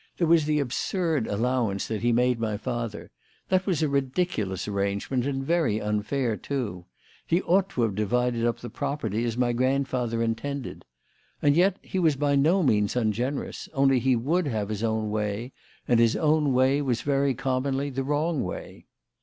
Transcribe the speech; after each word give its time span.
There 0.17 0.25
was 0.25 0.45
the 0.45 0.59
absurd 0.59 1.27
allowance 1.27 1.87
that 1.87 2.01
he 2.01 2.11
made 2.11 2.39
my 2.39 2.57
father. 2.57 3.11
That 3.49 3.67
was 3.67 3.83
a 3.83 3.87
ridiculous 3.87 4.67
arrangement, 4.67 5.27
and 5.27 5.43
very 5.43 5.79
unfair, 5.79 6.37
too. 6.37 6.85
He 7.27 7.43
ought 7.43 7.69
to 7.69 7.83
have 7.83 7.93
divided 7.93 8.43
up 8.43 8.61
the 8.61 8.71
property 8.71 9.23
as 9.25 9.37
my 9.37 9.53
grandfather 9.53 10.23
intended. 10.23 10.85
And 11.39 11.55
yet 11.55 11.77
he 11.83 11.99
was 11.99 12.15
by 12.15 12.35
no 12.35 12.63
means 12.63 12.95
ungenerous, 12.95 13.69
only 13.75 13.99
he 13.99 14.15
would 14.15 14.47
have 14.47 14.69
his 14.69 14.81
own 14.83 15.11
way, 15.11 15.53
and 15.87 15.99
his 15.99 16.15
own 16.15 16.51
way 16.51 16.81
was 16.81 17.01
very 17.01 17.35
commonly 17.35 17.91
the 17.91 18.03
wrong 18.03 18.41
way. 18.43 18.87